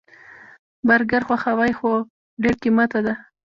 برګر 0.87 1.21
خوښوئ؟ 1.27 1.71
هو، 1.77 1.77
خو 1.79 1.91
ډیر 2.41 2.55
قیمته 2.63 2.99
ده 3.05 3.13